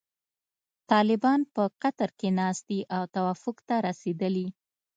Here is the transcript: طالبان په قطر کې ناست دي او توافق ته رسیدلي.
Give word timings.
طالبان 0.91 1.39
په 1.53 1.63
قطر 1.81 2.09
کې 2.19 2.29
ناست 2.39 2.63
دي 2.69 2.79
او 2.95 3.03
توافق 3.15 3.57
ته 3.67 3.75
رسیدلي. 3.87 4.47